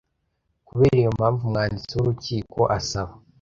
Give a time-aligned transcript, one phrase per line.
[0.67, 3.13] Kubera iyo mpamvu umwanditsi w urukiko asaba